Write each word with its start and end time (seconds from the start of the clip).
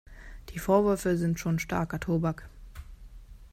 Die 0.51 0.57
Vorwürfe 0.57 1.15
sind 1.15 1.39
schon 1.39 1.59
starker 1.59 1.99
Tobak. 1.99 2.49